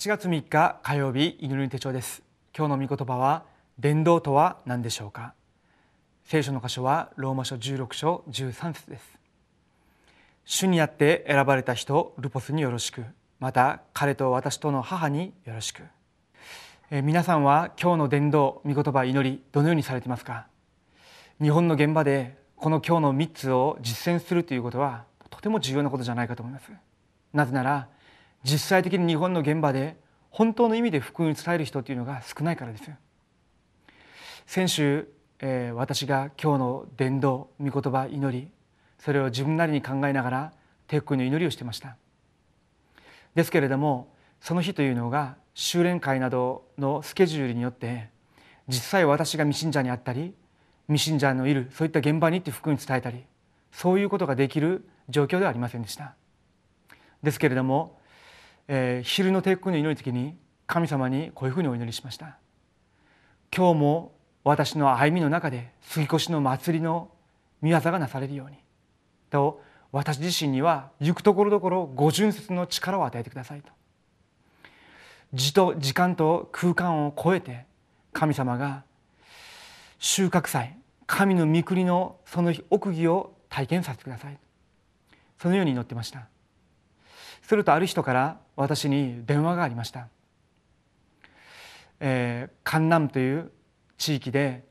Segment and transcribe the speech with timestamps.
[0.00, 2.22] 8月3日火曜日祈りの手帳です。
[2.56, 3.42] 今日の御言葉は
[3.78, 5.34] 伝道とは何でしょうか？
[6.24, 9.18] 聖書の箇所はローマ書16章13節です。
[10.46, 13.04] 主にあって選ばれた人ルポスによろしく。
[13.40, 15.82] また彼と私との母によろしく。
[16.90, 20.46] え皆さんは今日の伝道御言葉祈りどのようにされていますか？
[21.42, 26.72] 日本の現場でこの今日の3つを実践するということはとても重要なことじゃないかと思います。
[27.34, 27.88] なぜなら
[28.44, 29.96] 実際的に日本の現場で
[30.30, 32.90] 本当の意味で福音を伝える人というのが少ないからです
[34.46, 35.08] 先週、
[35.40, 38.48] えー、私が今日の伝道御言葉祈り
[38.98, 40.52] それを自分なりに考えながら
[40.86, 41.96] 天国の祈りをしてました。
[43.34, 48.08] ですけれどもその日というのが修練会などのスケジュールによって
[48.66, 50.34] 実際私が未信者にあったり
[50.88, 53.24] 未信者のいるそういった現場に行って福音を伝えたり
[53.70, 56.14] そういうことができる状況ではありませんでした。
[57.22, 57.99] ですけれども
[58.72, 60.36] えー、昼の帝国の祈り時に
[60.68, 62.38] 神様にこういうふうにお祈りしました。
[63.52, 64.12] 今日も
[64.44, 67.10] 私の歩みの中で杉越の祭りの
[67.62, 68.58] 御業がなされるように。
[69.28, 69.60] と
[69.90, 73.72] 私自身には行くところどころ五巡節の力を与えてくださいと。
[75.34, 77.66] 時と時間と空間を超えて
[78.12, 78.84] 神様が
[79.98, 80.76] 収穫祭
[81.08, 84.38] 神の御国のその奥義を体験させてください。
[85.40, 86.28] そのように祈ってました。
[87.50, 90.06] するとある人から私に電話がありました、
[91.98, 93.50] えー、カンナムという
[93.98, 94.62] 地域で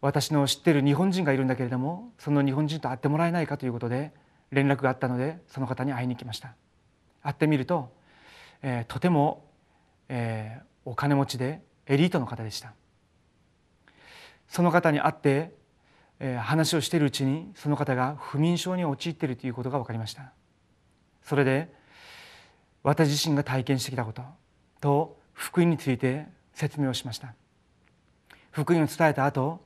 [0.00, 4.12] 私の知っている日本人がいるんだけれどもその日本人と会ってもらえないかということで
[4.50, 6.54] 連絡があったのでその方に会いに来ました。
[7.22, 7.92] 会ってみると、
[8.62, 9.44] えー、とても、
[10.08, 12.72] えー、お金持ちでエリートの方でした。
[14.48, 15.52] その方に会って、
[16.18, 20.32] えー、話をしているうちにその方が不眠症に陥っているということが分かりました。
[21.22, 21.81] それで
[22.82, 24.22] 私自身が体験してきたこと
[24.80, 27.34] と福音について説明をしました。
[28.50, 29.64] 福音を伝えた後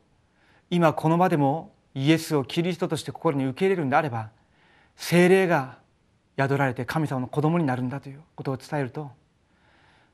[0.71, 4.31] 今この場でもイエスをキリストとして心に受け入れるんであれば
[4.97, 5.79] 精霊が
[6.39, 9.11] 宿られて神様の子供になるんだということを伝えると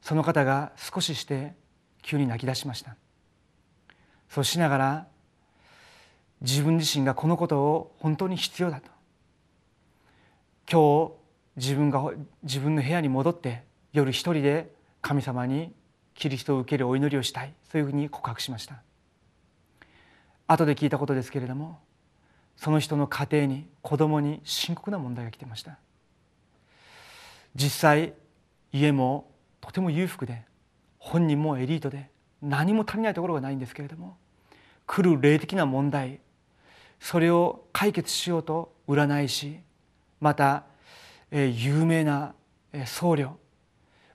[0.00, 1.54] その方が少しして
[2.02, 2.96] 急に泣き出しました。
[4.28, 5.06] そうしながら
[6.40, 8.88] 自分自身がこのことを本当に必要だと
[10.70, 11.21] 今日
[11.56, 15.72] 自分が自分の部屋に戻って夜一人で神様に
[16.14, 17.52] キリストを受けるお祈りをしたい。
[17.70, 18.82] そういうふうに告白しました。
[20.46, 21.78] 後で聞いたことですけれども
[22.56, 25.78] その人の家庭に子供に深刻な問題が来てました。
[27.54, 28.14] 実際
[28.72, 29.30] 家も
[29.60, 30.42] とても裕福で
[30.98, 34.16] 本人もエリートで何も足りないところがないんですけれども
[34.86, 36.20] 来る霊的な問題
[37.00, 39.58] それを解決しようと占い師
[40.20, 40.64] また
[41.32, 42.34] 有名な
[42.84, 43.30] 僧侶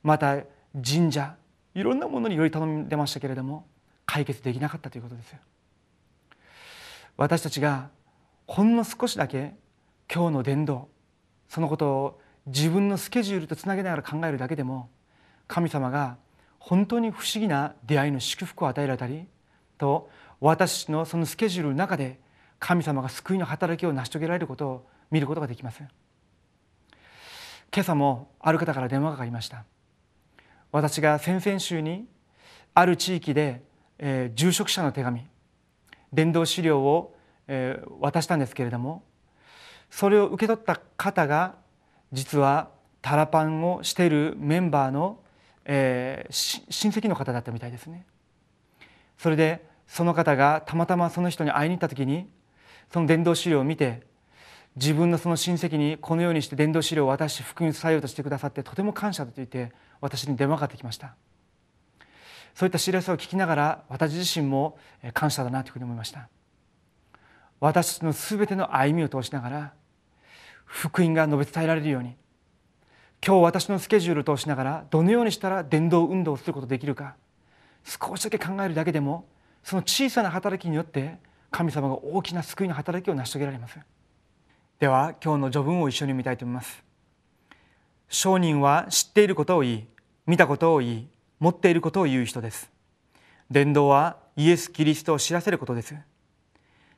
[0.03, 1.35] また神社
[1.73, 3.67] いろんなものにより頼んでましたけれども
[4.05, 5.35] 解決できなかったということです
[7.17, 7.89] 私たちが
[8.45, 9.55] ほんの少しだけ
[10.13, 10.87] 今日の伝道
[11.49, 14.89] そのことを自分のスケジュールとつなげながら考えるだけでも
[15.47, 16.17] 神様が
[16.59, 19.25] 本当に不思議な出会いの祝福を与えられたり
[19.77, 22.19] と私のそのスケジュールの中で
[22.59, 25.83] 神様が救いの働きを成し遂げられることを見ることができます。
[27.73, 29.65] 今朝もある方から電話がかかりました。
[30.71, 32.07] 私が先々週に
[32.73, 33.63] ある地域で、
[33.97, 35.25] えー、住職者の手紙
[36.13, 37.15] 伝道資料を、
[37.47, 39.03] えー、渡したんですけれども
[39.89, 41.55] それを受け取った方が
[42.11, 42.69] 実は
[43.01, 45.19] タラパンをしているメンバーの、
[45.65, 46.33] えー、
[46.69, 48.05] 親戚の方だったみたいですね。
[49.17, 52.29] それでその方がたまたまその人に会いに行った時に
[52.91, 54.03] その伝道資料を見て
[54.79, 61.15] 自分のその親戚にこのようにして伝道資料を渡して福音伝えようとしてくださってとても感謝だと言って私に電話かかってきました。
[62.53, 64.77] そういった知らせを聞きながら私自身も
[65.13, 66.29] 感謝だなというふうに思いました。
[67.59, 69.73] 私たちの全ての歩みを通しながら
[70.65, 72.15] 福音が述べ伝えられるように
[73.25, 77.15] 今日私のスケジュールを通しながらどのようにしたら伝道運動をすることができるか
[77.83, 79.25] 少しだけ考えるだけでも
[79.63, 81.17] その小さな働きによって
[81.49, 83.79] 神様が大きな救いの働きを成し遂げられます。
[84.79, 86.83] では今日の序文を一緒に見たいと思います。
[88.09, 89.87] 商人は知っていることを言い
[90.27, 91.07] 見たことを言い
[91.39, 92.69] 持っていることを言う人です。
[93.49, 95.95] 伝道はイエス・キリストを知らせることです。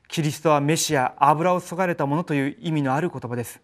[0.08, 3.62] キリストはメシア油をそがれたものという意味のある言葉です。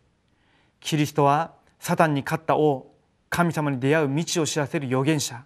[0.81, 2.91] キリストはサタンに勝った王
[3.29, 5.45] 神様に出会う道を知らせる預言者。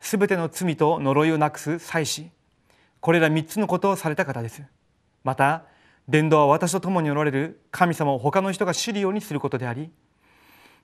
[0.00, 2.30] すべての罪と呪いをなくす祭司。
[3.00, 4.62] これら三つのことをされた方です。
[5.24, 5.64] また
[6.08, 9.90] 伝道は私と共におられる神様を他の人が知るようにすることであり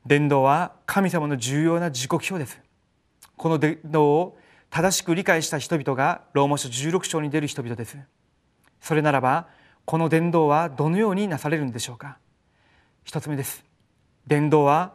[0.06, 2.60] 伝道は神様の重要な時刻表です。
[3.36, 4.38] この伝道を
[4.70, 7.98] 正しく理解した人々がローマ書16章に出る人々です。
[8.80, 9.48] それならば
[9.84, 12.18] この伝道はどのようになされるんでしょうか。
[13.04, 13.64] 一つ目です。
[14.26, 14.92] 伝道は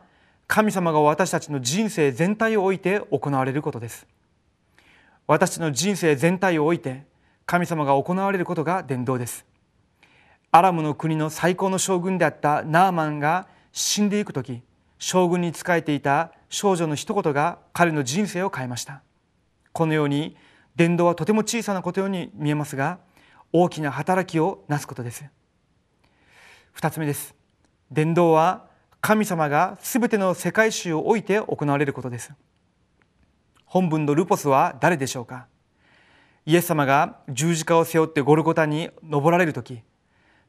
[0.48, 4.08] 神様が私たちの人生全体を置いて行われることです。
[5.26, 7.06] 私たちの人生全体を置いて
[7.46, 9.46] 神様が行われることが伝道です。
[10.56, 14.62] アラムの国の最高の将軍であったナーマンが死んでいく時
[15.00, 19.02] 将軍に仕えていた少女の一言が彼の人生を変えました。
[19.72, 20.38] このように
[20.76, 23.00] 伝道はとても小さなことように見えますが
[23.52, 25.26] 大きな働きをなすことです。
[26.72, 27.34] 二つ目です。
[27.92, 28.68] 伝道は
[29.02, 32.32] 神様がすべての世界史を置いて行われることです。
[33.66, 35.48] 本文のルポスは誰でしょうか。
[36.46, 39.82] イエス様が十字架を背負ってゴルゴタに登られる時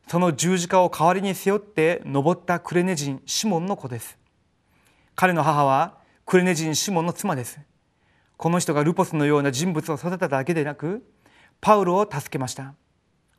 [0.06, 4.18] その十字架を代わりに背負って登ったクレネ人シモンの子です。
[5.14, 7.58] 彼の母はクレネ人シモンの妻です。
[8.36, 11.04] この人がルポスのような人物を育てただけでなく
[11.60, 12.74] パウロを助けました。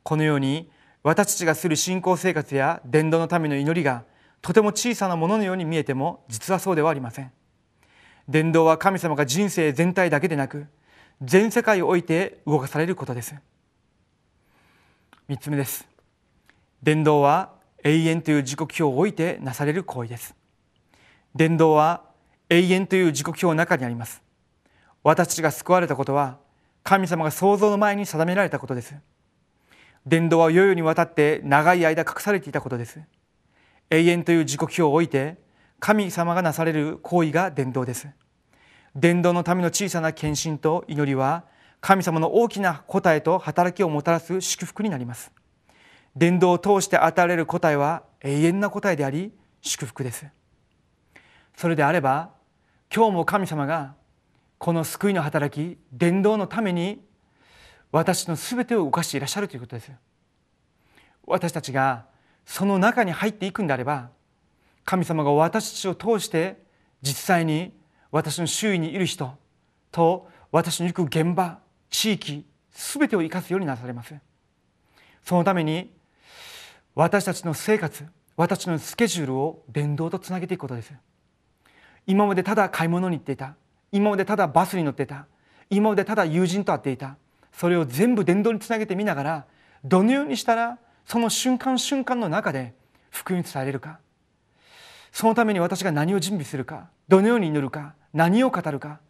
[0.02, 0.70] このように
[1.02, 4.04] 私たちがする信仰生活や伝道のための祈りが
[4.42, 7.32] とても小さなもののように見えても実はそうではありません。
[8.28, 10.66] 伝道は神様が人生全体だけでなく
[11.22, 13.34] 全世界を置いて動かされることです。
[15.28, 15.95] 3つ目です。
[16.86, 17.50] 伝道は
[17.82, 20.36] 永遠という自己表を置いてなされる行為です。
[21.34, 22.04] 伝道は
[22.48, 24.22] 永遠という自己表の中にあります。
[25.02, 26.38] 私たちが救われたことは
[26.84, 28.94] 神様が創造の前に定められたことです。
[30.06, 33.00] 伝道は世々にわたって長い間隠されていたことです。
[33.90, 35.38] 永遠という自己表を置いて
[35.80, 38.06] 神様がなされる行為が伝道です。
[38.94, 41.46] 伝道のための小さな献身と祈りは
[41.80, 45.32] 神様の大きな答えと働きをもたらす祝福になります。
[46.16, 50.26] 伝道を通して与えられる答えは永遠な答えであり祝福です。
[51.56, 52.30] それであれば
[52.94, 53.94] 今日も神様が
[54.58, 57.04] この救いの働き伝道のために
[57.92, 59.92] 私の全てを動かしていらっしゃるということです。
[61.26, 62.06] 私たちが
[62.46, 64.10] その中に入っていくんであれば
[64.84, 66.62] 神様が私たちを通して
[67.02, 67.74] 実際に
[68.10, 69.34] 私の周囲にいる人
[69.90, 71.58] と私の行く現場
[71.90, 74.14] 地域全てを生かすようになされます。
[75.24, 75.95] そのために
[76.96, 78.06] 私たちの生活
[78.38, 80.94] 私のスケジュールを伝道とつなげていくことです。
[82.06, 83.54] 今までただ買い物に行っていた
[83.92, 85.26] 今までただバスに乗っていた
[85.68, 87.18] 今までただ友人と会っていた
[87.52, 89.44] それを全部伝道につなげてみながら
[89.84, 92.72] どのようにしたらその瞬間瞬間の中で
[93.10, 93.98] 福音に伝えれるか。
[95.12, 99.00] そのために私が何を準備するかどのように祈るか何を語るか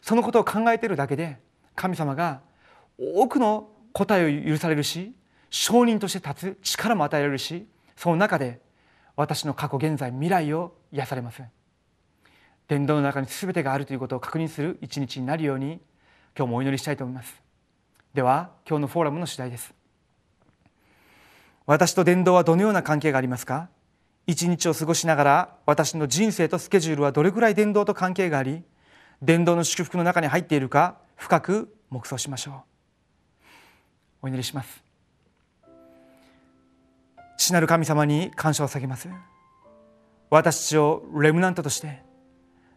[0.00, 1.38] そのことを考えているだけで
[1.74, 2.40] 神様が
[2.98, 5.12] 多くの答えを許されるし
[5.54, 7.64] 証人として立つ力も与えられるし
[7.96, 8.60] その中で
[9.14, 11.42] 私の過去現在未来を癒されます
[12.66, 15.80] 伝道の中に全てがあるということを確認する一日になるように
[16.36, 17.40] 今日もお祈りしたいと思います。
[18.14, 19.72] では今日のフォーラムの次第です。
[21.66, 23.68] 私と伝道はどのような関係がありますか？
[24.26, 28.64] 一日を過ごしながら私の人生とスケジュールはどれくらい伝道と関係があり
[29.22, 32.54] 伝道の祝福の中に入っているか深く黙想しましょう。
[34.22, 34.83] お祈りします。
[37.36, 39.08] 父なる神様に感謝を下げます。
[40.30, 42.02] 私たちをレムナントとして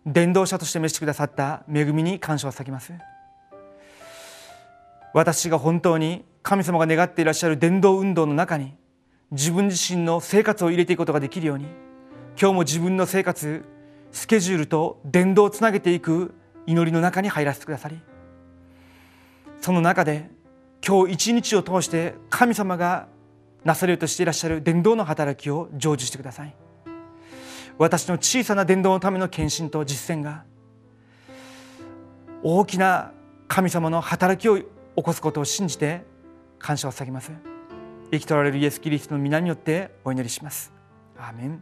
[0.05, 2.93] 伝道者として召してくださった恵みに感謝を下げます。
[5.13, 8.75] 私が本当に神様が願っていらっしゃる伝道運動の中に
[9.31, 11.65] 自分自身の生活を入れていくことができるように
[12.39, 13.65] 今日も自分の生活
[14.11, 16.33] スケジュールと伝道をつなげていく
[16.65, 17.99] 祈りの中に入らせてくださり
[19.59, 20.29] その中で
[20.85, 23.07] 今日一日を通して神様が
[23.67, 26.55] なされるとしていらっしゃる伝道の働きを成就してください。
[27.77, 30.45] 私の小さな伝道のための献身と実践が
[32.41, 33.11] 大きな
[33.49, 36.05] 神様の働きを起こすことを信じて
[36.57, 37.31] 感謝を捧げます。
[38.09, 40.71] 生きとられるイエス・キリストの皆によってお祈りします。
[41.17, 41.61] アーメン。